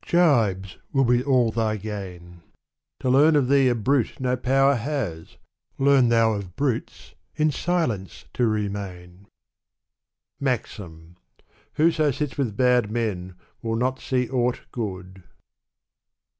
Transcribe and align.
Gibes 0.03 0.77
will 0.91 1.03
be 1.05 1.23
aU 1.23 1.51
thy 1.51 1.77
gain. 1.77 2.41
To 3.01 3.09
learn 3.11 3.35
of 3.35 3.47
thee 3.49 3.67
a 3.69 3.75
brute 3.75 4.19
no 4.19 4.35
power 4.35 4.73
has: 4.73 5.37
Learn 5.77 6.09
thou 6.09 6.33
of 6.33 6.55
brutes 6.55 7.13
in 7.35 7.51
silence 7.51 8.25
to 8.33 8.47
remain/' 8.49 9.27
MAXIM. 10.39 11.17
Whoso 11.73 12.09
sits 12.09 12.35
with 12.35 12.57
bad 12.57 12.89
men 12.89 13.35
will 13.61 13.75
not 13.75 13.99
see 13.99 14.27
aught 14.27 14.61
good. 14.71 15.21